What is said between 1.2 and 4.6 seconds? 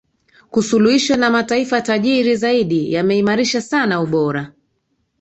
mataifa tajiri zaidi yameimarisha sana ubora